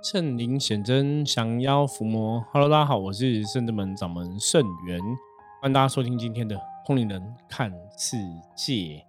[0.00, 2.44] 圣灵显真，降妖伏魔。
[2.52, 5.00] Hello，大家好，我是圣智门掌门圣元，
[5.60, 8.16] 欢迎大家收听今天的通灵人看世
[8.54, 9.04] 界。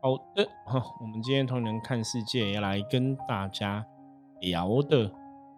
[0.00, 3.84] 好的，哈，我们今天通灵人看世界要来跟大家
[4.40, 5.10] 聊的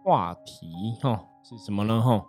[0.03, 2.01] 话题，哈，是什么呢？
[2.01, 2.25] 哈，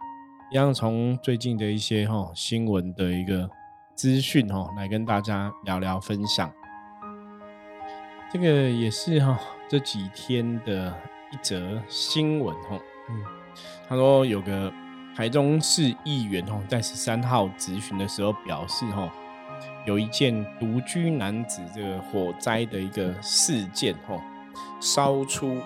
[0.52, 3.48] 一样从最近的一些哈新闻的一个
[3.94, 6.52] 资讯，哈，来跟大家聊聊分享。
[8.30, 9.40] 这个也是哈
[9.70, 10.94] 这几天的。
[11.32, 12.78] 一则新闻哈，
[13.08, 13.24] 嗯，
[13.88, 14.70] 他说有个
[15.16, 19.10] 台中市议员哦，在十三号质询的时候表示哈，
[19.86, 24.22] 有一件独居男子这个火灾的一个事件哈，
[24.78, 25.56] 烧出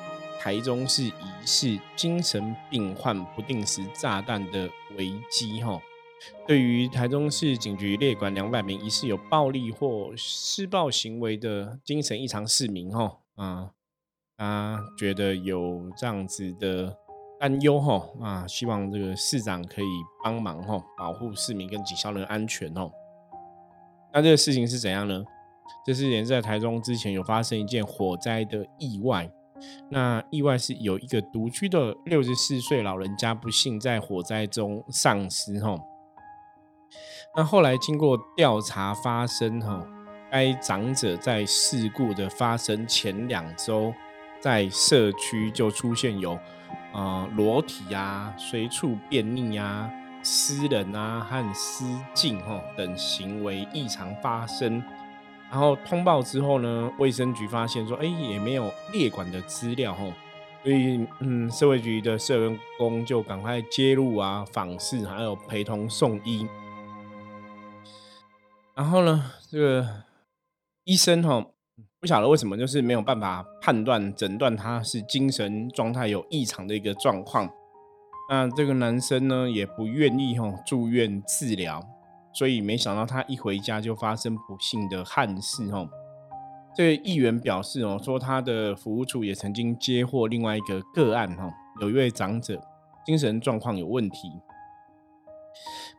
[0.40, 1.12] 台中市疑
[1.44, 5.80] 似精神病患不定时炸弹的危机哈。
[6.46, 13.70] 对于台中市警局列管两百名疑似有暴力或施暴行为的精神异常市民哈，啊。
[14.38, 16.94] 他觉得有这样子的
[17.40, 19.86] 担忧哈啊，希望这个市长可以
[20.22, 22.90] 帮忙哈，保护市民跟警校人安全哦。
[24.12, 25.24] 那这个事情是怎样呢？
[25.86, 29.30] 这是也在台中之前有发生一件火灾的意外，
[29.90, 35.78] 那意外是有一个独居的六十四岁老人家不幸在火灾中丧失哈。
[37.34, 39.86] 那后来经过调查发生哈，
[40.30, 43.94] 该长者在事故的发生前两周。
[44.46, 46.38] 在社区就出现有，
[46.92, 49.90] 呃，裸体啊、随处便溺啊、
[50.22, 54.80] 私人啊和私禁哈等行为异常发生，
[55.50, 60.04] 然后通报之后呢，卫生局发现说，哎，也没有列管的资料哈，
[60.62, 66.46] 所以嗯，社会局的社工就赶快介入啊，访视还有陪同送医，
[68.76, 70.04] 然后呢，这个
[70.84, 71.46] 医生哈。
[72.06, 77.50] 不晓得为什么，就是没有办法判断诊断他是精神状态有异常的一个状况。
[78.30, 81.84] 那这个男生呢，也不愿意哈住院治疗，
[82.32, 85.84] 所以没想到他一回家就发生不幸的憾事哈。
[86.76, 92.62] 这个议员表示哦，说他的服务处也曾经接获另外一个个案哈，有一位长者
[93.04, 94.30] 精神状况有问题。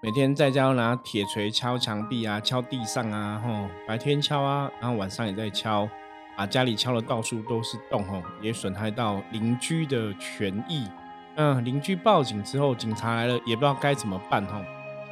[0.04, 5.90] 每天在家拿铁锤敲墙壁啊，敲地上啊，吼，白天敲啊，然后晚上也在敲，
[6.38, 10.88] 把家里敲的到处都是洞，吼，也损害到邻居的权益。
[11.36, 14.62] 那邻居报警之后，警察来了也不知道该怎么办，吼，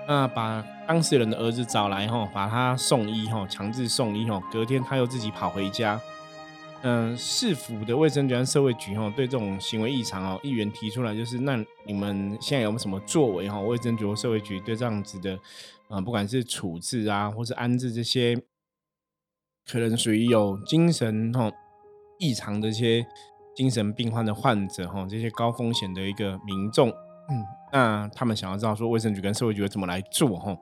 [0.07, 5.99] 那把当事人的儿子找来，吼，把他送医，吼，强制送医，吼，隔天他又自己跑回家。
[6.81, 13.59] 嗯，市府的卫生局和社会局哈，对这种行为异常哦，议员提出来就是，那你们现在有没有什么作为哈？
[13.59, 15.35] 卫生局和社会局对这样子的，
[15.87, 18.39] 啊，不管是处置啊，或是安置这些
[19.67, 21.51] 可能属于有精神哈
[22.19, 23.05] 异常的一些
[23.55, 30.57] 精神病患的患者哈，这些高风险的一个民众，嗯，那他们想要知道说，卫生局跟社会局怎么来做哈？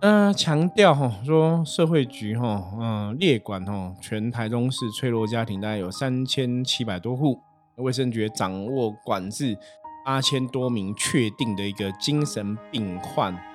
[0.00, 7.40] 嗯，强调哈说社会局哈嗯列管哈全台中市脆弱家庭大概有三千七百多户，
[7.76, 9.56] 卫生局掌握管制
[10.04, 13.51] 八千多名确定的一个精神病患。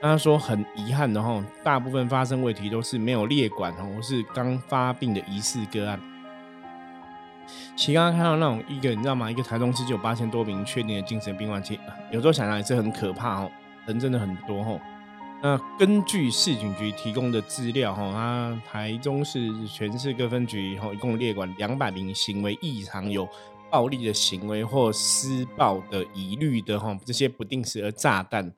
[0.00, 6.00] 他说很遗憾的哈，大部分发生问题都是没有列管哈，或是刚发病的疑似个案。
[7.76, 9.30] 其刚刚看到那种一个你知道吗？
[9.30, 13.50] 一个台中市就有八千多名确定的精神病患，其实有时候想想也是很可怕哦，
[13.86, 14.80] 人真的很多哦。
[15.42, 23.28] 那根据市警局提供的资料，哈，他台中市全市各分局，哈，一共列管两百名行为异常、有
[23.70, 28.52] 暴力的行为或施暴的疑虑的，哈，这些不定时的炸弹。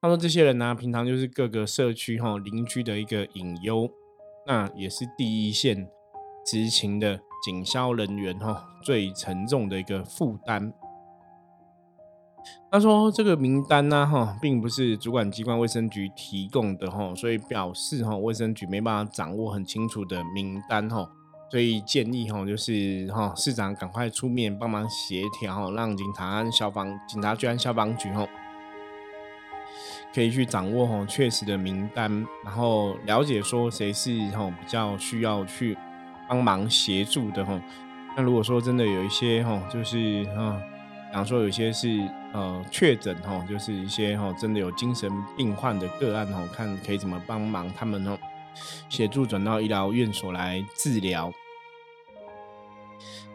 [0.00, 3.90] 他说，这些人呢，平常就是各个社区，哈，邻居的一个隐忧，
[4.46, 5.88] 那也是第一线
[6.46, 10.72] 执勤的警消人员，哈，最沉重的一个负担。
[12.72, 21.06] 他说：“这个名单呢，哈，并不是主管机关卫生局提供的，哈，所以表示哈，卫生局没办法掌握很清楚的名单，哈，
[21.50, 28.26] 所以建议哈，就是哈，市长赶快出面帮忙协调，让警察、消防、警察局消防局，哈，
[30.14, 35.76] 可以去掌握哈确实的名单，然后了解说谁是哈比较需要去
[36.28, 37.60] 帮忙协助的，哈。
[38.16, 40.60] 那如果说真的有一些哈，就是哈。”
[41.10, 48.16] 比方说，有些是呃确诊哈，就是一些哈真的有精神病患的个案哈，看可以怎么帮忙他们哦，
[48.88, 51.32] 协助转到医疗院所来治疗。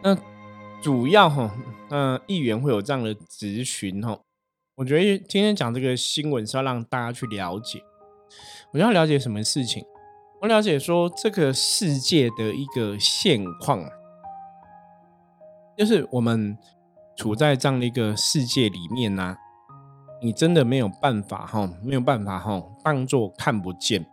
[0.02, 0.16] 那
[0.80, 1.50] 主要哈，
[1.90, 4.18] 那议员会有这样的咨询哈，
[4.76, 7.82] 我觉得今天讲这个新闻是要让大家去了解，
[8.74, 9.82] 我要了解什么事情？
[10.42, 13.82] 我了解说这个世界的一个现况。
[15.78, 16.58] 就是我们
[17.16, 19.34] 处在这样的一个世界里面呢，
[20.20, 24.06] 你真的没有办法哈，没有办法哈，当做看不见。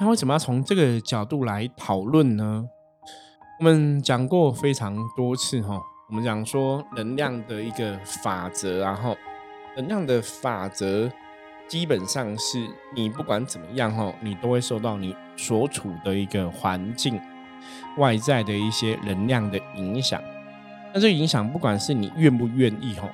[0.00, 2.66] 那为什么要从这个角度来讨论呢？
[3.58, 5.78] 我们讲过非常多次哈，
[6.08, 9.14] 我们讲说能量的一个法则，然后
[9.76, 11.10] 能量的法则
[11.66, 17.18] 基本上是你不管怎么样哈，你都会受到你所处的一个环境
[17.96, 20.22] 外在的一些能量的影响。
[20.92, 23.08] 那这影响不管是你愿不愿意哈，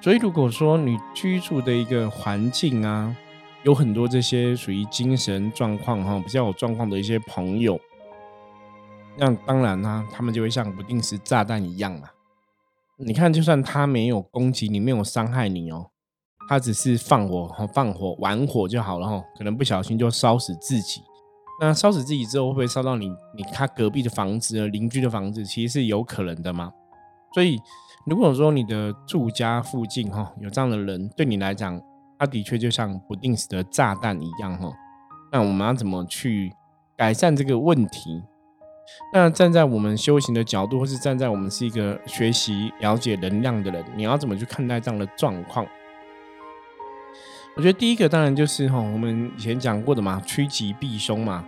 [0.00, 3.16] 所以如果说你居住的一个环境啊，
[3.64, 7.80] 有很多这些属于精神状况哈比较有状况的一些朋友。
[9.16, 12.08] 那当然呢，他们就会像不定时炸弹一样嘛。
[13.04, 15.90] 你看，就算他没有攻击你，没有伤害你哦，
[16.48, 19.22] 他只是放火、放火、玩火就好了哈。
[19.36, 21.00] 可能不小心就烧死自己。
[21.60, 25.44] 那烧死自己之后，会不会烧到你、你他隔壁的房子、邻居的房子？
[25.44, 26.72] 其实是有可能的嘛。
[27.34, 27.60] 所以，
[28.06, 31.80] 如果说你的住家附近哈有这样的人，对你来讲，
[32.18, 34.72] 他的确就像不定时的炸弹一样哈。
[35.32, 36.52] 那我们要怎么去
[36.96, 38.22] 改善这个问题？
[39.12, 45.66] 那站在我们修行的角度，或是站在我们是一个学习了解能量的人，你要怎么去看待这样的状况？
[47.54, 51.44] 我觉得第一个当然就是哈，我们以前讲过的嘛，趋吉避凶嘛，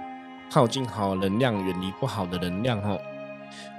[0.50, 2.98] 靠近好能量，远离不好的能量哈。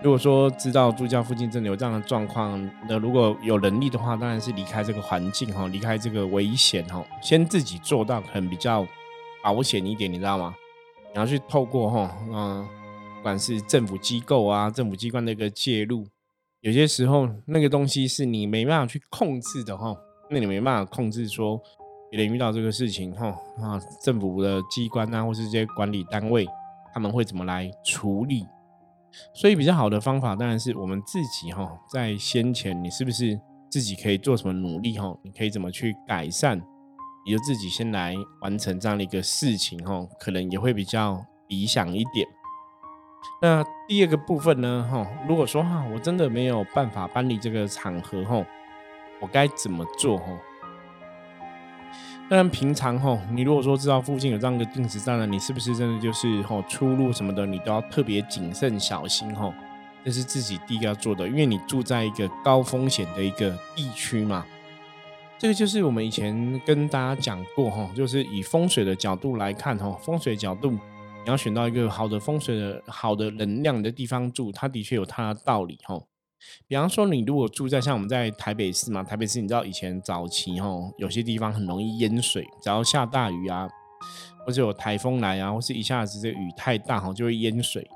[0.01, 2.59] 如果说知道住家附近真的有这样的状况，
[2.89, 8.85] 那如果有能力的话，当然是离开这个环境哈，离开这个危险哈，先自己做到可能比较
[9.43, 10.55] 保险一点，你知道吗？
[11.13, 12.67] 你要去透过哈，嗯。
[13.25, 16.05] 不管是政府机构啊，政府机关的一个介入，
[16.61, 19.97] 有些时候那个东西是你没办法去控制的哈，
[20.29, 21.59] 那你没办法控制说
[22.11, 26.47] 别人遇到这个事情哈啊，政府的机关啊，或是这些管理单位
[26.93, 28.45] 他们会怎么来处理？
[29.33, 33.41] 所以比较好的方法当然是我们自己哈，在先前你是不是
[33.71, 35.17] 自己可以做什么努力哈？
[35.23, 36.61] 你可以怎么去改善？
[37.25, 38.13] 你就自己先来
[38.43, 42.27] 完成这样的一个事情哈，可能也会比较理想一点。
[43.41, 44.87] 那第二个部分呢？
[44.89, 48.43] 哈，如果说哈，我真的没有办法搬离这个场合，哈，
[49.19, 50.17] 我该怎么做？
[50.17, 50.25] 哈，
[52.29, 59.33] 当然平常哈，你如果说知道附近有这样的定时站了，你是不是真的就是哈出入什么的，你都要特别谨慎小心？
[59.35, 59.53] 哈，
[60.03, 64.45] 这是自己第一个要做的，因为你住在一个高风险的一个地区嘛。
[65.37, 70.79] 这个就是我们以前跟大家讲过，哈，就是以风水的角度来看，哈，风水角度。
[71.25, 75.99] 你要选到一个好的风水的好的能量的地方住，它的确有它的道理哈。
[76.67, 80.67] 比方说，你如果住在像我们在台北市嘛，台北市你知道以前早期哈，
[80.99, 83.67] 有些地方很容易淹水，只要下大雨啊，
[84.45, 87.89] 或者有台风来啊，或是一下子这雨太大哈，就会淹水。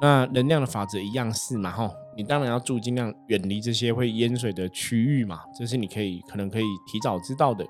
[0.00, 7.66] 那能量的法则一样是嘛哈，你当然要住尽量远离这些会淹水的区域嘛，这是你可以可能可以提早知道的。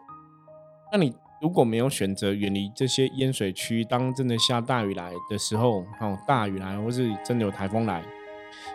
[0.92, 1.12] 那你。
[1.38, 8.02] 如果没有选择远离这些淹水区，当真的下大雨来的时候，哦，大雨来，或是真的有台风来，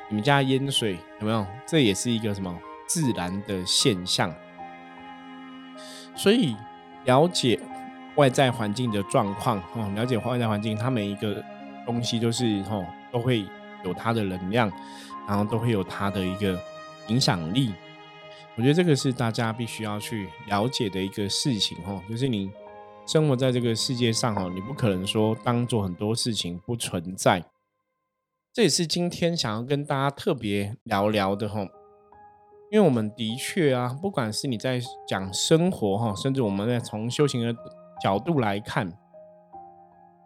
[0.09, 1.45] 你们家淹水有没有？
[1.65, 2.55] 这也是一个什么
[2.87, 4.31] 自然的现象。
[6.15, 6.55] 所以
[7.05, 7.59] 了解
[8.15, 11.43] 外在环境的状况，哦，了解外在环境，它每一个
[11.83, 13.43] 东西都是，哦，都会
[13.83, 14.71] 有它的能量，
[15.27, 16.59] 然后都会有它的一个
[17.07, 17.73] 影响力。
[18.57, 22.51] 我觉得这个是大家必须要去了解的一个事情哈，就是你
[23.07, 27.43] 生活在这个世界上哈，你不可能说当做很多事情不存在。
[28.53, 31.61] 这也是今天想要跟大家特别聊聊的哈，
[32.69, 37.55] 因为我们的确啊，不管是你在讲生活哈，甚至我们在从修行的
[38.03, 38.91] 角度来看，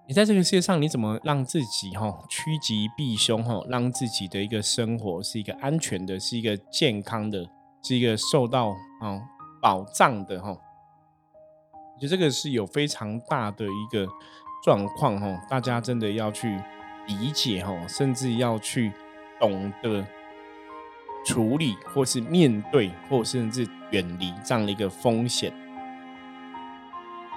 [0.07, 7.47] 你在这个世界上你怎么让自己哈趋吉避凶哈，让自己的一个生活是一个安全的，是一个健康的。
[7.87, 9.21] 是一个受到啊
[9.61, 14.07] 保障的哈，我觉得这个是有非常大的一个
[14.63, 16.59] 状况哈，大家真的要去
[17.05, 18.91] 理解哈，甚至要去
[19.39, 20.03] 懂得
[21.27, 25.53] 处理，或是面对，或甚至远离这样的一个风险。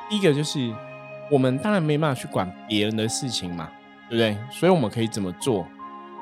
[0.08, 0.74] 第一个就是
[1.30, 3.70] 我们当然没办法去管别人的事情嘛，
[4.08, 4.38] 对不对？
[4.50, 5.66] 所以我们可以怎么做？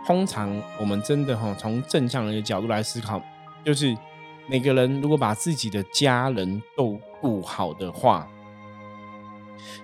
[0.05, 3.23] 通常我们真的哈，从正向的一个角度来思考，
[3.65, 3.97] 就是。
[4.49, 8.29] 每个人如果把自己的家人都顾好的话，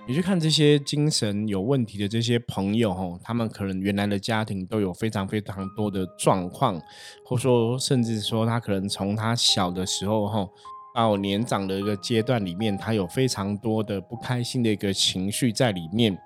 [0.07, 6.81] 你去看这些精神有问题的这些朋友，吼，他们可能原来的家庭都有非常非常多的状况，
[7.25, 10.49] 或说甚至说他可能从他小的时候，哈，
[10.95, 16.17] 到年长的一个阶段里面，他有非常多的不开心的一个情绪在里面。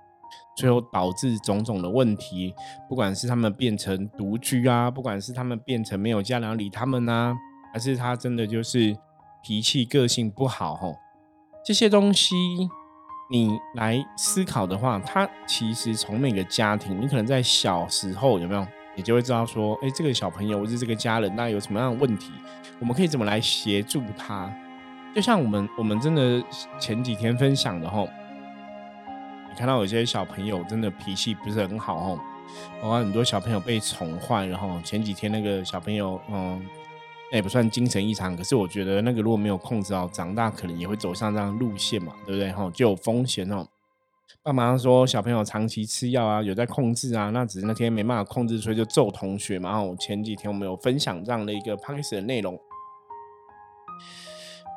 [0.56, 2.54] 最后导致种种的问题，
[2.88, 7.36] 不管是他们变成独居啊，不管是他们变成没有家人理他们啊，
[7.76, 8.96] 还是他真的就是
[9.42, 10.96] 脾气个性不好吼，
[11.62, 12.34] 这些东西
[13.30, 18.66] 你来思考的话，他其实从每个家庭，你可能在小时候有没有？
[18.94, 22.32] 你就会知道说，哎，这个小朋友或是这个家人，那有什么样的问题，
[22.80, 24.50] 我们可以怎么来协助他？
[25.14, 26.42] 就像我们，我们真的
[26.80, 28.08] 前几天分享的吼，
[29.50, 32.16] 你看到有些小朋友真的脾气不是很好吼，
[32.80, 36.64] 包括很多小朋友被宠坏，然后前几天那个小朋友，嗯，
[37.32, 42.52] 那也不算精神异常，可是我觉得那个如果没有控制好，长大可能也会走上这样路线嘛，对不对？
[42.52, 43.66] 哈，就有风险哦。
[44.42, 49.70] 爸妈说小朋友长期吃药啊，有在控制啊，那只是那天没办法控制，所以就揍同学嘛。
[49.70, 52.56] 然后前几天我们有分享这样的一个 p o d 的内容，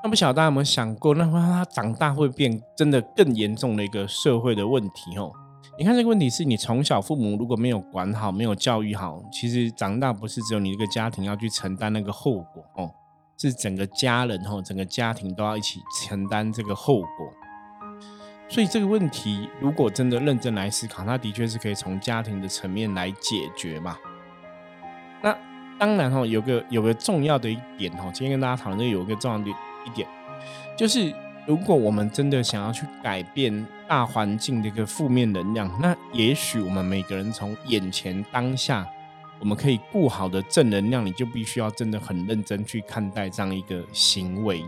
[0.03, 5.31] 那不晓得大家有没有想过，那他长大会变真的更严重的一个社会的问题哦？
[5.79, 12.91] 你看这个问题是你从小父母如果没有管好，没有教育好，其实长大不是只有你一个家庭要去承担那个后果哦，
[13.37, 17.07] 是整个家人哦，整个家庭都要一起承担这个后果。
[18.49, 23.97] 所以这个问题，如果真的认真来思考，它的确是可以从家庭的层面来解决嘛。
[25.21, 25.33] 那
[25.79, 30.05] 当然哈，有个有个重要的一点哈，今天跟大家讨论这个有一个重要的一点，
[30.75, 31.15] 就是
[31.49, 38.87] 如果我们真的想要去改变大环境的一个负面能量，那也许我们每个人从眼前当下，
[39.39, 44.63] 我们可以顾好的正能量，你就必须要真的很认真去看待这样一个行为。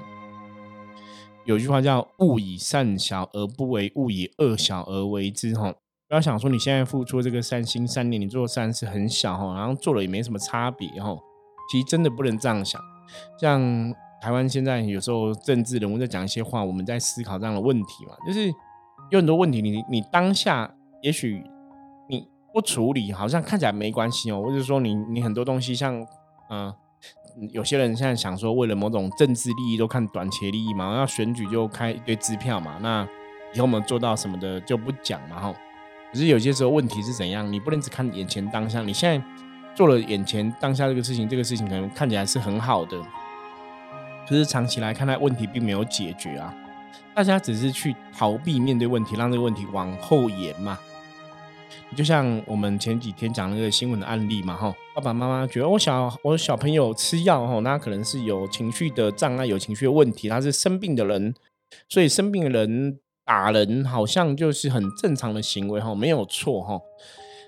[1.46, 5.72] 有句话叫“勿以善小而不为，勿以恶小而为之”哈，
[6.08, 11.16] 不要想说你现在付出这个善心善念，你做善事很小哈，然后做了也没什么差别哈。
[11.72, 12.82] 其实真的不能这样想。
[13.40, 13.62] 像
[14.22, 18.54] 台湾现在有时候政治人物在讲一些话，我们在思考这样的问题嘛，就是
[19.10, 21.44] 有很多问题，你你当下也许
[22.08, 26.06] 你不处理，好像看起来没关系哦，或者说你你很多东西像
[26.50, 26.74] 嗯。
[27.54, 32.78] 有些人现在想说，为了某种政治利益都看短期利益嘛，要选举就开一堆支票嘛。
[32.82, 33.08] 那
[33.54, 35.54] 以后我们做到什么的就不讲嘛，哈。
[36.12, 37.50] 可是有些时候问题是怎样？
[37.52, 38.82] 你不能只看眼前当下。
[38.82, 39.26] 你现在
[39.74, 43.02] 做了眼前当下这个事情，这个事情可能看起来是很好的，
[44.28, 46.54] 可是长期来看，它问题并没有解决啊。
[47.14, 50.80] 大家只是去逃避面对问题，让这个问题往后延嘛。
[51.94, 61.34] 就像我们前几天讲那个新闻的案例嘛，哈，爸爸妈妈觉得我小我小朋友吃药，哈，那可能是有情绪的障碍，有情绪的问题，他是生病的人，
[61.90, 66.80] 所以生病的人打人好像就是很正常的行为，哈，没有错，哈，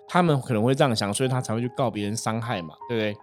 [0.10, 3.18] 他们可能会这样想，所以他才会去告别人伤害嘛，对不对？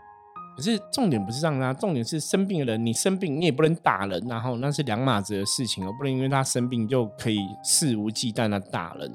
[0.57, 9.11] 可是重点不是这样啊，重点是生病的人，你生病你也不能打人，然后那是两码子的事情，而不能因为他生病就可以肆无忌惮的打人。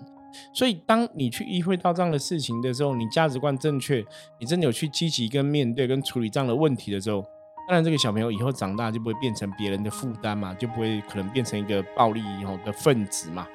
[0.53, 4.03] 所以，当你去意会到这样的事情的时候，你价值观正确，
[4.37, 7.21] 你真的有去积极跟面对跟处理这样的问题的时候，
[7.69, 13.47] 当然这个小朋友以后长大就不会变成别人的负担嘛，就不会可能变成一个暴力以后的分子嘛。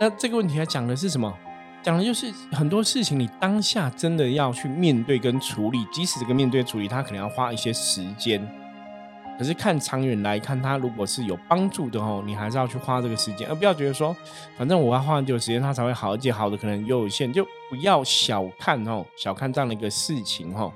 [0.00, 1.36] 那这个问题还讲的是什么？
[1.88, 8.46] 讲的就是很多事情，你当下真的要去面对跟处理，即使这个面对处理，它可能要花一些时间。
[9.38, 14.14] 可是看长远来看，它如果是有帮助的哦，你还是要去花这个时间，而不要觉得说，
[14.58, 20.70] 反正我要花很久时间，它才会好，而且好的可能又有限，就不要小看哦，小看这样的一个事情哦。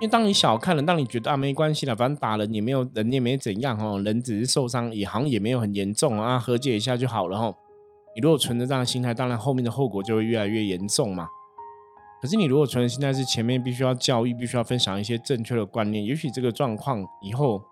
[0.00, 7.54] 为当你小看了，当你觉得啊没关系了，反正打人也没有人也没怎样哦，人只是受伤，也好像也没有很严重啊，和解一下就好了哈。
[8.18, 11.28] 你如果存着这样的心态，当然后面的后果就会越来越严重嘛。
[12.20, 17.62] 可是你如果存的心态是前面必须要教育，必须要分享一些正确的观念，也许这个状况以后，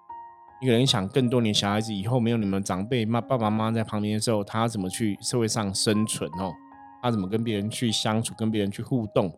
[0.63, 6.53] 你可能想更多年小孩子以后没有你们长辈妈爸爸妈妈在旁边的时候，他怎么去社会上生存哦？
[7.03, 9.37] 他怎么跟别人去相处，跟别人去互动？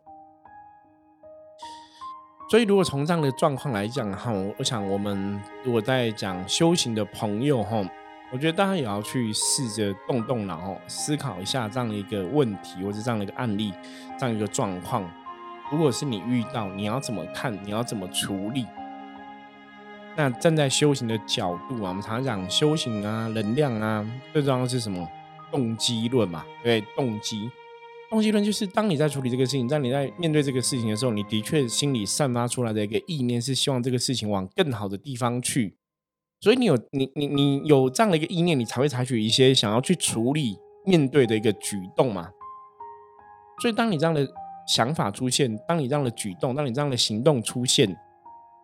[2.50, 7.82] 所以如果从这样的状况来讲哈，我想我们如果在讲修行的朋友哈。
[8.30, 13.72] 我觉得大家也要去试着动动脑，思考一下这样的一个问题，或者这样的一个案例，
[14.18, 15.10] 这样一个状况。
[15.72, 17.58] 如果是你遇到，你要怎么看？
[17.64, 18.66] 你要怎么处理？
[20.14, 25.08] 那站在修行的角度啊，我们常常讲修行啊，能量啊，最重要的是什么？
[25.50, 27.50] 动机论嘛，对，动机。
[28.10, 35.77] 动机论就是当你在处理这个事情，在你在面对这个事情的时候，你的确心里散发出来的一个意念是希望这个事情往更好的地方去。
[36.40, 42.30] 所以你有你你你有这样的一个意念，你才会采取一些想要去处理面对的一个举动嘛。
[43.60, 44.24] 所以当你这样的
[44.66, 47.96] 想法出现，当你这样的举动，当你这样的行动出现，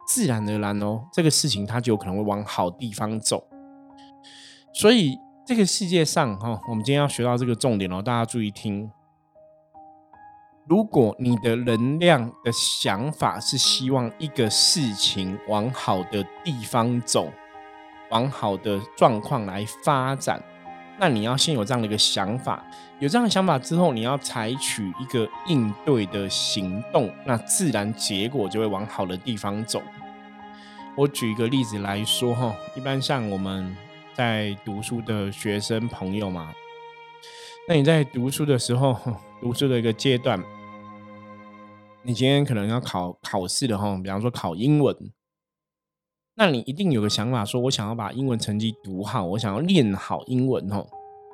[0.07, 3.45] 自然而然哦，这个事情它就有可能会往好地方走。
[4.73, 8.88] 所以这个世界上哈，我们今天要学到这个重点哦，大家注意听。
[10.66, 17.31] 如果你的能量的想法是希望一个事情往好的地方走，
[18.14, 20.40] 往好的状况来发展，
[21.00, 22.64] 那你要先有这样的一个想法。
[23.00, 29.83] 有这样的想法之后，你要采取一个应对的行动，那自然结果就会往好的地方走。
[30.97, 33.76] 我举一个例子来说哈，一般像我们
[34.14, 36.54] 在读书的学生朋友嘛，
[37.68, 38.97] 那你在读书的时候，
[39.42, 40.40] 读书的一个阶段。
[42.04, 44.97] 你今天可能要考考试的哈，比方说考英文，
[46.37, 50.85] 那你一定有个想法，说我想要把英文成绩读好，我想要练好英文哦。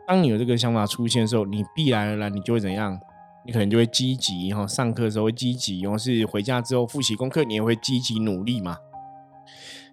[0.07, 3.01] 当你有这个想法出现的时候，你必然而然你就会怎样？
[3.47, 8.77] 你可能就会积极哈，上课的时候会积极，或是回家之后复习功课，你也会积极努力嘛。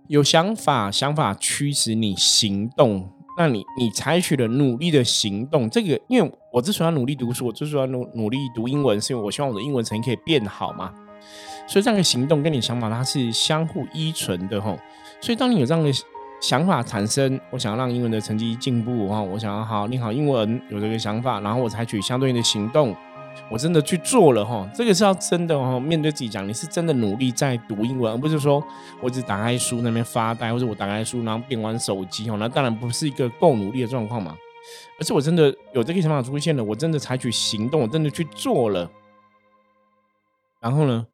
[0.10, 3.10] 有想法，想法驱使你行动。
[3.38, 10.94] 那你你采取了努力的行动，这个因为我之所以要努力读书，我之所以要努努力读英文，是因为我希望我的英文成绩可以变好嘛。
[11.68, 14.80] 所以这样的行动跟你想法它是相互依存的吼。
[15.22, 15.92] 所以当你有这样的
[16.42, 22.96] 想法产生，我想要让英文的成绩进步哈，我想要好练好英文，有这个想法，然后我采取相对应的行动。
[23.52, 28.64] 我真的去做了哈，这个是要真的哦，面对自己讲，你是真的努力在读英文，而不是说
[29.00, 34.36] 我只打开书那边发呆，或者我打开书然后边玩手机哦，那当然不是一个够努力的状况嘛。
[35.00, 38.90] 而是我真的有这个想法出现了，我真的采取行动，我真的去做了，
[40.60, 41.06] 然后呢，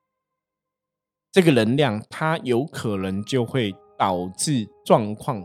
[1.33, 5.43] 这个能量它有可能就会导致状况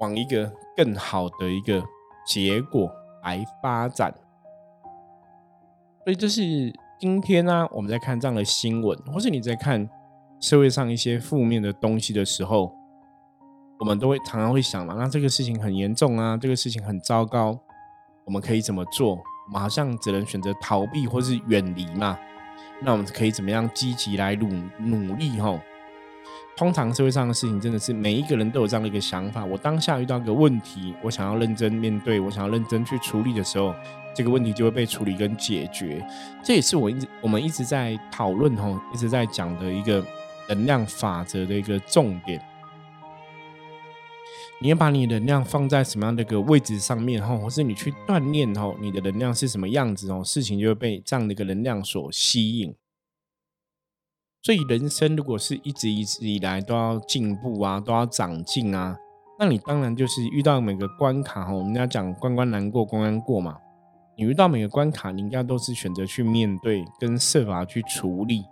[0.00, 1.80] 往一个更好的一个
[2.26, 2.90] 结果
[3.22, 4.12] 来发展。
[6.02, 6.42] 所以这是
[6.98, 9.88] 今天呢，我们在看这样的新闻，或是你在看
[10.40, 12.74] 社会上一些负面的东西的时候，
[13.78, 17.56] 我们都会常常会想嘛，那这个事情很严重啊，这个事情很糟糕，
[18.24, 19.12] 我们可以怎么做？
[19.46, 22.18] 我们好像只能选择逃避或是远离嘛。
[22.80, 25.30] 那我们可以怎么样积极来努努力？
[25.40, 25.60] 哈，
[26.56, 29.44] 通常社会上的事情真的是每一个人都有这样的一个想法。
[29.44, 33.74] 我当下遇到一个问题，我想要认真面对，我想要认真去处理的时候。
[34.14, 36.02] 这个问题就会被处理跟解决，
[36.42, 40.02] 这也是我一直我们一直在讨论吼，一直在讲的一个
[40.48, 42.40] 能量法则的一个重点。
[44.58, 52.74] 你要把你能量放在什么样的一个位置上面哈，或是你去锻炼哦，你的能量是什么样子哦，事情就会被这样的一个能量所吸引。
[54.42, 58.96] 所以人生如果是一直一直以来都要进步啊，都要长进啊，
[59.38, 63.58] 那你当然就是遇到每个关卡哈，我们要讲关关难过关关过嘛。
[64.16, 68.42] 你遇到每个关卡，你应该都是选择去面对，跟设法去处理。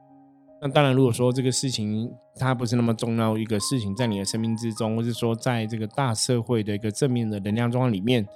[0.67, 8.27] 那当然，如果说这个事情它不是那么重要一个事情，在你的生命之中，或是说在这个大社会的一个正面的能量状况里面，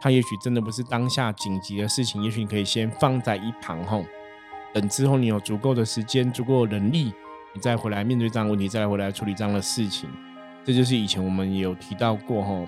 [0.00, 4.04] 它也许真的不是当下紧急的事情，也许你可以先放在一旁吼，
[4.72, 7.12] 等之后你有足够的时间、足够的能力，
[7.52, 10.08] 你再回来面对这样问题，再回来处理这样的事情。
[10.64, 12.64] 这就是以前我们有提到过吼。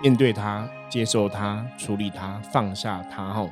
[0.00, 3.48] 面对它，接受它，处理它，放下它，哈，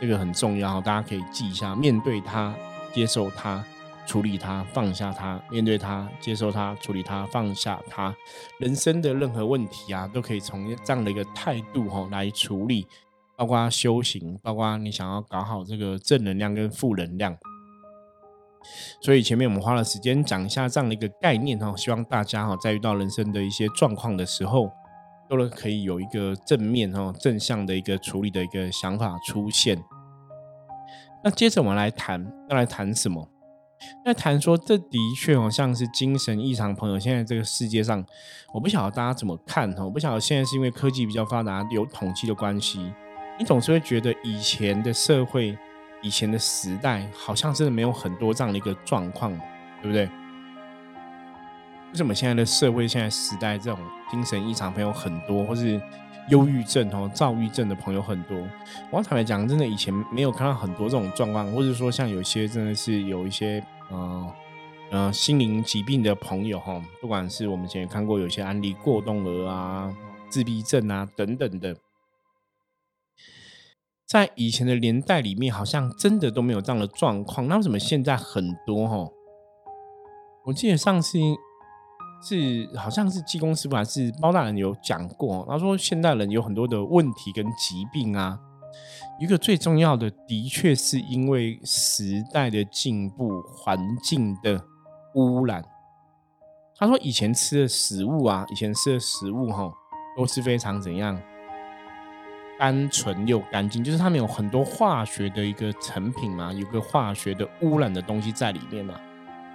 [0.00, 1.76] 这个很重要，大家可以记一下。
[1.76, 2.52] 面对它，
[2.92, 3.64] 接受它，
[4.06, 5.40] 处理它，放下它。
[5.50, 8.14] 面对它，接受它，处理它，放下它。
[8.58, 12.86] 人生的任何问题啊，都可以从这样的一个态度，哈，来处理。
[13.36, 17.36] 包括修行，包括你想要搞好这个正能量跟负能量。
[19.00, 24.70] 所以前面我们花了时间讲一下这样的一个概念，哈，希望大家哈，在遇到人生的一些状况的时候。
[25.30, 29.80] 都能可以有一个正面哈正向的一个处理的一个想法出现。
[31.22, 33.28] 那接着我们来谈，要来谈什么？
[34.04, 36.98] 那谈说这的确好像是精神异常朋友。
[36.98, 38.04] 现在这个世界上，
[38.52, 39.82] 我不晓得大家怎么看哈。
[39.84, 42.92] 我不晓得现在是因为科技比较发达，有统计的关系，
[43.38, 45.56] 你总是会觉得以前的社会、
[46.02, 49.32] 以前的时代，好像真的没有很多这样的一个状况，
[49.82, 50.04] 对不对？
[51.92, 53.78] 为什么现在的社会、现在时代，这种
[54.10, 55.80] 精神异常朋友很多，或是
[56.28, 58.36] 忧郁症、哦、躁郁症的朋友很多？
[58.90, 64.32] 我坦白讲，真的以前没有看到很多这种状况，或者说像有些真的是有一些呃
[64.90, 69.92] 呃心灵疾病的朋友哈，不管是我们以前看过有些案例，过动儿啊、
[70.28, 71.76] 自闭症啊等等的，
[74.06, 77.48] 在以前的年代里面，好像真的都没有这样的状况。
[77.48, 79.10] 那为什么现在很多哈？
[80.46, 81.18] 我记得上次。
[82.22, 88.38] 是，好像是济公师傅还是包大人有讲过，他说现代人有很多的问题跟疾病啊，
[89.18, 94.62] 一个最重要的，的确是因为时代的进步、环境的
[95.14, 95.64] 污染。
[96.76, 99.72] 他说以前吃的食物啊，以前吃的食物哈，
[100.16, 101.18] 都是非常怎样
[102.58, 109.00] 单纯又干净，就是他们有很多化学的一个成品嘛，有个化学的污染的东西在里面嘛。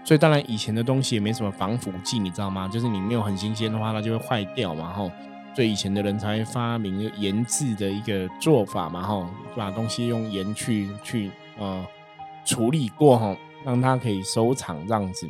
[0.05, 2.67] 所以当然以前的东西也没什么防腐剂，你知道吗？
[2.67, 5.11] 就是你没有很新鲜的话，它就会坏掉嘛，吼。
[5.55, 11.83] 所以以前的人才发明盐制的一个做法嘛，吼，把东西用盐去去呃
[12.45, 15.27] 处理过，吼，让它可以收藏这样子。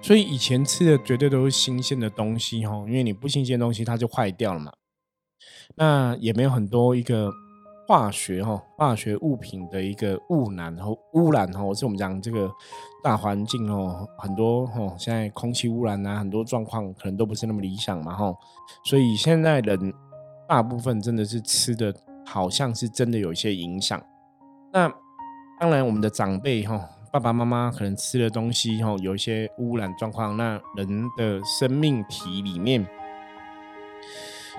[0.00, 4.72] 所以以前吃的绝对都是新鲜的东西，吼，因为你不新鲜东西它就坏掉了嘛。
[5.74, 7.32] 那也没有很多一个。
[7.88, 12.46] 化学哈，化学物品的一个污染和污染哈，是我们讲这个
[13.02, 18.30] 大环境哦，很多哈，现在空气污染啊，很多状况可能都不是那么理想嘛哈，
[18.84, 19.90] 所以现在人
[20.46, 21.90] 大部分真的是吃的
[22.26, 23.98] 好像是真的有一些影响。
[24.70, 24.92] 那
[25.58, 26.78] 当然，我们的长辈哈，
[27.10, 32.86] 爸爸妈妈可能吃的东西哈，有一些污染状况，那人的生命体里面。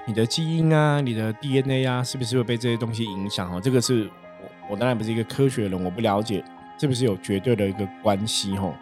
[0.09, 3.55] 你的基因啊，你的 DNA 啊，是不是会被这些东西影响？
[3.55, 4.09] 哦，这个是
[4.41, 6.43] 我我当然不是一个科学人，我不了解
[6.79, 8.57] 是不是有绝对的一个关系？
[8.57, 8.73] 吼，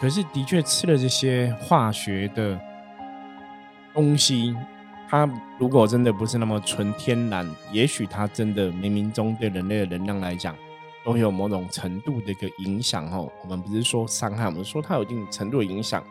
[0.00, 2.60] 可是的确吃了这些化学的
[3.94, 4.56] 东西，
[5.08, 10.52] 它如果真的不是那么纯天然，也许它真的冥冥中对人类的能量来讲，
[11.04, 13.08] 都有某种程度的一个影响。
[13.12, 16.02] 哦，我们不是说伤害，我们说它有一定程度的影响。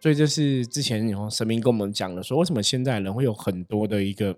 [0.00, 4.36] 所以这是之前有神明跟我们讲的，说为什么现在人会有很多的一个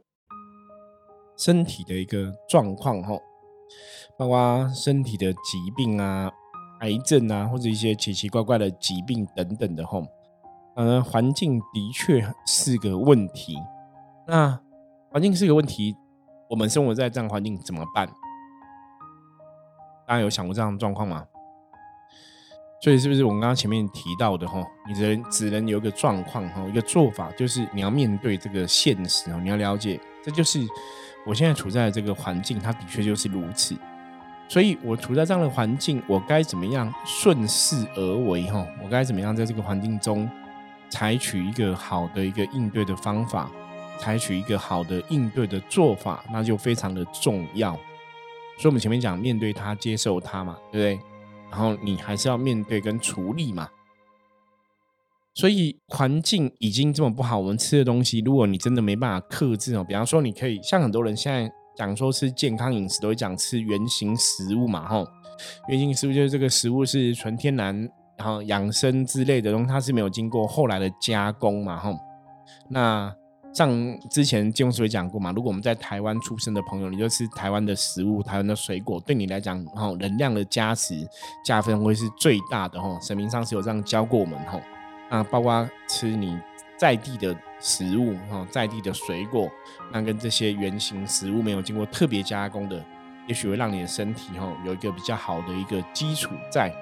[1.37, 3.15] 身体的一个状况，哈，
[4.19, 6.31] 包括身体的疾病啊、
[6.81, 10.03] 癌症啊，或者一些奇奇怪怪的疾病等等的，哈，
[10.77, 13.57] 呃，环境的确是个问题。
[14.27, 14.59] 那
[15.11, 15.95] 环境是个问题，
[16.49, 18.09] 我们生活在这样环境怎么办？
[20.07, 21.27] 大家有想过这样的状况吗？
[22.83, 24.67] 所以是不是我们刚刚前面提到的哈？
[24.89, 30.67] 你只能只能有一个状况哈，一个做法就是你要面对这个现实哦，你要了解，这就是
[31.27, 33.77] 我现在处在的这个环境，它的确就是如此。
[34.49, 38.67] 所以我处在这样的环境，我该怎么样顺势而为哈？
[38.83, 40.29] 我该怎么样在这个环境中
[40.89, 43.51] 采取一个好的一个应对的方法，
[43.99, 47.73] 采取一个好的应对的做法，那就非常的重要。
[48.57, 51.07] 所以我们前面讲面对它，接受它嘛，对不对？
[51.51, 53.69] 然后你还是要面对跟处理嘛，
[55.35, 65.07] 所以环境已经这么不好，我们吃的东西，如果你真的没办法克制哦，比方说你可以像很多人现在讲说吃健康饮食，都会讲吃原形食物嘛，吼，
[65.69, 71.97] 原形食物就是这个食物是纯天然，然后养生之类的东西，它是没有经过后来的加工嘛，吼，
[72.69, 73.15] 那。
[73.53, 80.95] 像之前金庸师傅讲过嘛，如果我们在台湾出生的朋友，你就吃台湾的食物、台湾的水果，对你来讲，哈，能量的加持
[81.45, 82.99] 加分会是最大的哈。
[83.01, 84.61] 神明上是有这样教过我们哈。
[85.11, 86.39] 那包括吃你
[86.77, 89.51] 在地的食物哈，在地的水果，
[89.93, 92.81] 那跟这些原型食物没有经过特别加工的，
[93.27, 96.73] 也许会让你的身体哈有一个比较好的一个基础在。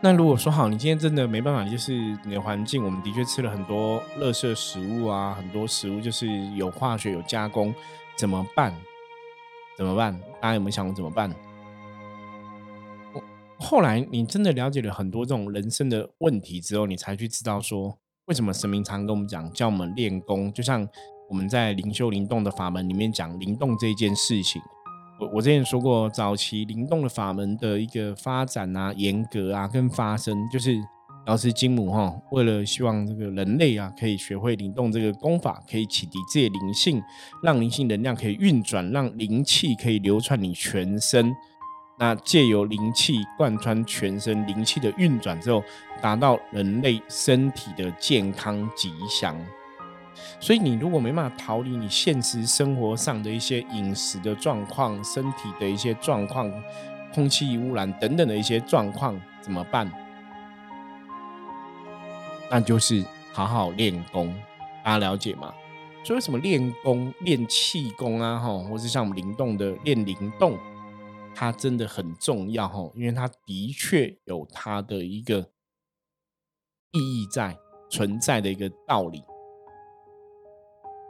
[0.00, 1.92] 那如果说好，你今天真的没办法，就是
[2.24, 7.74] 你的环境，我们的确吃了很多垃圾食物啊，很多食物就是有化学、有加工，
[8.16, 8.74] 怎么办？
[9.76, 10.18] 怎么办？
[10.40, 11.34] 大家有没有想过怎么办？
[13.58, 20.88] 后来你真的了解了很多这种人生的问题之后，你才去知道说，为什么神明常跟我们讲，叫我们练功，就像
[21.28, 24.62] 我们在灵修灵动的法门里面讲灵动这件事情。
[25.18, 30.80] 我我之前说过，早期灵动的法门的一个发展啊、严格啊跟发生，就是
[31.26, 37.02] 老师金母哈，为了希望这个人类啊可以学会灵动这个功法，可以启迪自己灵性，
[37.42, 41.34] 让灵性能量可以运转，让灵气可以流窜你全身。
[41.98, 45.60] 那借由灵气贯穿全身，灵气的运转之后，
[46.00, 49.36] 达到人类身体的健康吉祥。
[50.40, 56.50] 所以你如果没办法逃离你现实生活上的一些饮食的状况、身体的一些状况、
[57.12, 59.90] 空气污染等等的一些状况，怎么办？
[62.50, 64.34] 那就是好好练功，
[64.84, 65.52] 大家了解吗？
[66.04, 70.56] 所以为什么练功、练气功啊，哈，或是像我们灵动的练灵动，
[71.34, 75.40] 它真的很重要，哈，因为它的确有它的一个
[76.92, 77.54] 意义在
[77.90, 79.22] 存在的一个道理。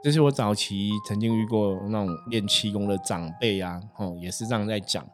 [0.00, 5.04] 这是我早期曾经遇过那种练气功的长辈啊，哦，也是这样在讲。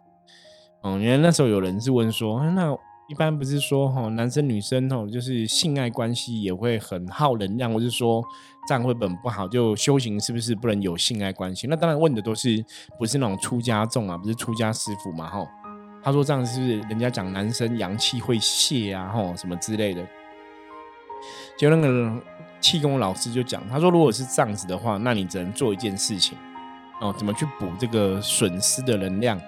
[0.83, 2.70] 哦，原来那时候有人是问说，那
[3.09, 8.23] 一般不是说哈，男生女生哦，就是性爱关系也会很耗能量，或是说
[8.68, 11.66] 这样会本不好，就修行是不是不能有性爱关系？
[11.66, 12.62] 那当然问的都是
[12.99, 15.47] 不是那种出家众啊，不是出家师傅嘛，哈。
[16.03, 20.07] 他说这样是不是人家讲男生阳气会泄啊，吼什么之类的？
[21.57, 22.23] 就那个。
[22.64, 26.38] 气功老师就讲，他说如果是这样子的话，那你只能做一件事情
[26.98, 29.38] 哦，怎么去补这个损失的能量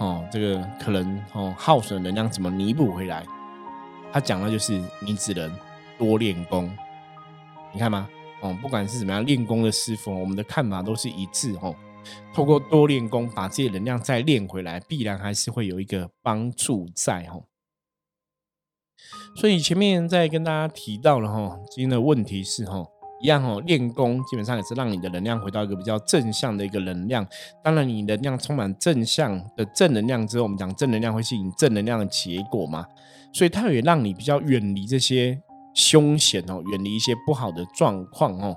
[0.00, 3.24] 哦，这个可能哦耗损能量怎么弥补回来？
[4.12, 5.56] 他讲的就是你只能
[5.96, 6.68] 多练功，
[7.72, 8.08] 你看吗？
[8.40, 11.72] 哦，不管是怎么样练功的师傅，我们的看法都是一致哦。
[12.34, 17.44] 透过多练功，把自己能量再练回来，必然还是会有一个帮助在哦。
[19.36, 22.84] 所以前面在跟大家提到了哈，今天的问题是哈，
[23.20, 27.26] 一样哈，练功基本上也是让你的能量回到一个比较正向的一个能量。
[27.62, 32.86] 当然，你能量充满正向的正能量之后，我们讲正能量会吸引正能量的结果嘛，
[33.32, 35.40] 所以它也让你比较远离这些
[35.74, 38.56] 凶险哦，远离一些不好的状况哦。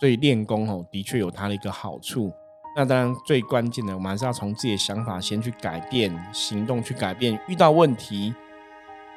[0.00, 2.32] 所以练功哦，的确有它的一个好处。
[2.76, 8.34] 那当然最关键的，我们还是要从自己的想法先去改变，行动去改变，遇到问题。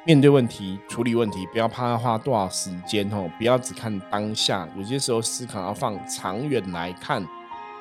[0.06, 7.22] 面对问题、处理问题，不要怕花多少时间哦，不要只看当下，有些时候思考要放长远来看，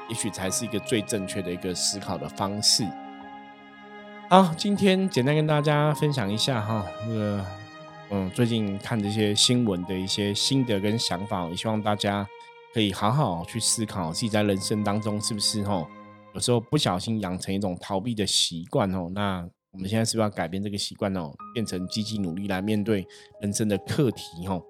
[0.10, 2.86] 也许才是一个最正确的一个思考的方式。
[4.30, 7.46] 好，今天简单跟大家分享一下哈，那个
[8.10, 12.28] 嗯，最近看这些新闻的一些心得跟想法，也希望大家
[12.74, 15.88] 可以好好去思考自己在人生当中是不是哈，
[16.34, 19.48] 有时候不小心养成一种逃避的习惯哦，那。
[19.72, 23.06] 我们现在是不是要改变这个习惯哦，变成积极努力来面对
[23.40, 24.62] 人生的课题哦。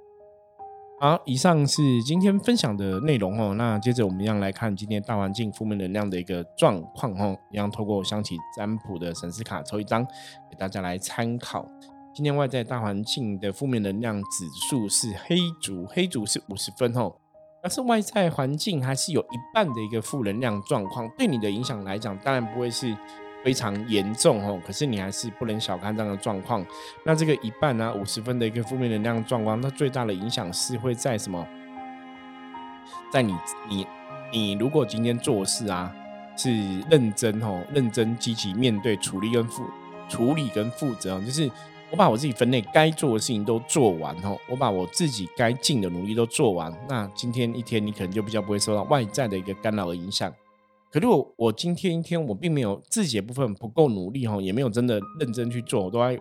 [0.99, 3.53] 好，以上是今天分享的内容哦。
[3.55, 10.05] 那接着我们一样来看今天大环境负面能量的一个状况哦，一样透过香起占卜的神思卡抽一张
[10.51, 11.65] 给大家来参考。
[12.13, 17.15] 今天外在大环境的负面能量指数是黑竹，黑竹是五十分哦。
[17.63, 22.93] 但是外在环境还是有一半的一个负能量状况，对你的影响来讲，当然不会是。
[23.43, 26.65] 非常严重哦，可是你还是不能小看这样的状况。
[27.03, 31.45] 那这个一半呢，五十分的一个负面能量状况，它最大的影响是会在什么？
[33.11, 33.35] 在你
[33.69, 33.87] 你
[34.31, 35.91] 你如果今天做事啊
[36.37, 39.63] 是认真哦，认真积极面对处理跟负
[40.07, 41.49] 处理跟负责，就是
[41.91, 50.31] 我把我自己分内该做的事情都做完哦，我把我自己该尽的努力都做完，那今天一天你可能就比较不会受到外在的一个干扰的影响。
[50.91, 56.19] 可是我我今天一天我并没有自己的部分不够努力哈，也没有真的认真去做，我都在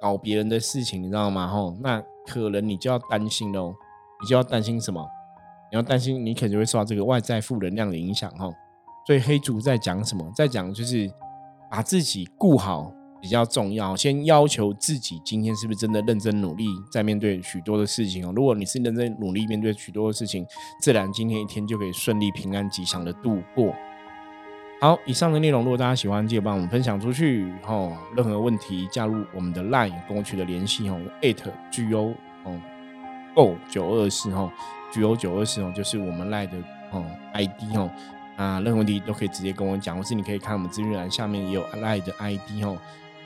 [0.00, 1.46] 搞别人的事情，你知道吗？
[1.46, 3.74] 哈，那可能你就要担心喽，
[4.22, 5.06] 你就要担心什么？
[5.70, 8.50] 你要担心你可能会受到这个外在负能量的影响哈。
[9.06, 10.24] 所以黑竹在讲什么？
[10.34, 11.10] 在讲就是
[11.70, 12.92] 把自己顾好。
[13.24, 18.30] 比较重要，先要求自己今天是不是真的认真努力，在面对许多的事情哦。
[18.36, 20.46] 如果你是认真努力面对许多的事情，
[20.78, 23.74] 自然今天一天就可以顺利、平安、吉祥的度过。
[24.78, 27.96] 好，以上的内容，如果大家喜欢，记得帮我们分享出去哦。
[28.14, 31.42] 任何问题，加入我们的 LINE 跟我取得联系哦，at
[31.90, 32.12] go
[32.44, 32.60] 哦
[33.34, 34.52] ，go 九二四哦
[34.92, 36.58] ，go 九二四哦，就是我们 LINE 的
[36.90, 37.90] 哦 ID 哦。
[38.36, 42.76] 啊，任何问题都可以直接跟我讲，或是你可以看我们资讯栏下面也有 LINE 的 ID 哦。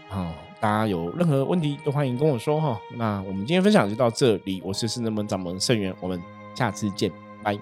[0.09, 2.81] 好，大家有任何问题都欢迎跟我说哈。
[2.97, 6.21] 那我们今天分享就到这里，我是圣人门掌门盛元，我们
[6.55, 7.59] 下次见，拜。